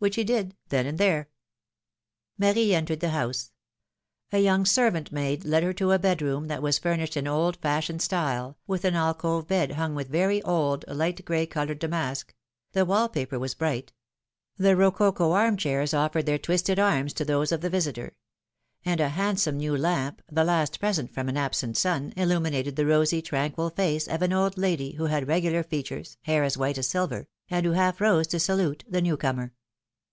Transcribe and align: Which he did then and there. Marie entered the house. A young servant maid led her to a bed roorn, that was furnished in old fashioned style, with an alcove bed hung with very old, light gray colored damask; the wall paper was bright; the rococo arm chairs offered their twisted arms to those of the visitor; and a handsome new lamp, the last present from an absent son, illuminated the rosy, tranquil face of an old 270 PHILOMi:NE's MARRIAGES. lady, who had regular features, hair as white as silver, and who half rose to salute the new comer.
Which 0.00 0.14
he 0.14 0.22
did 0.22 0.56
then 0.68 0.86
and 0.86 0.96
there. 0.96 1.28
Marie 2.38 2.72
entered 2.72 3.00
the 3.00 3.08
house. 3.10 3.50
A 4.30 4.38
young 4.38 4.64
servant 4.64 5.10
maid 5.10 5.44
led 5.44 5.64
her 5.64 5.72
to 5.72 5.90
a 5.90 5.98
bed 5.98 6.20
roorn, 6.22 6.46
that 6.46 6.62
was 6.62 6.78
furnished 6.78 7.16
in 7.16 7.26
old 7.26 7.56
fashioned 7.56 8.00
style, 8.00 8.56
with 8.68 8.84
an 8.84 8.94
alcove 8.94 9.48
bed 9.48 9.72
hung 9.72 9.96
with 9.96 10.06
very 10.06 10.40
old, 10.44 10.84
light 10.86 11.24
gray 11.24 11.46
colored 11.46 11.80
damask; 11.80 12.32
the 12.70 12.84
wall 12.84 13.08
paper 13.08 13.40
was 13.40 13.56
bright; 13.56 13.92
the 14.56 14.76
rococo 14.76 15.32
arm 15.32 15.56
chairs 15.56 15.92
offered 15.92 16.26
their 16.26 16.38
twisted 16.38 16.78
arms 16.78 17.12
to 17.14 17.24
those 17.24 17.50
of 17.50 17.60
the 17.60 17.68
visitor; 17.68 18.14
and 18.84 19.00
a 19.00 19.08
handsome 19.08 19.56
new 19.56 19.76
lamp, 19.76 20.22
the 20.30 20.44
last 20.44 20.78
present 20.78 21.12
from 21.12 21.28
an 21.28 21.36
absent 21.36 21.76
son, 21.76 22.12
illuminated 22.16 22.76
the 22.76 22.86
rosy, 22.86 23.20
tranquil 23.20 23.68
face 23.68 24.06
of 24.06 24.22
an 24.22 24.32
old 24.32 24.54
270 24.54 24.92
PHILOMi:NE's 24.92 24.96
MARRIAGES. 24.96 24.96
lady, 24.96 24.96
who 24.96 25.06
had 25.12 25.26
regular 25.26 25.62
features, 25.64 26.18
hair 26.22 26.44
as 26.44 26.56
white 26.56 26.78
as 26.78 26.86
silver, 26.86 27.26
and 27.50 27.66
who 27.66 27.72
half 27.72 28.00
rose 28.00 28.28
to 28.28 28.38
salute 28.38 28.84
the 28.88 29.02
new 29.02 29.16
comer. 29.16 29.52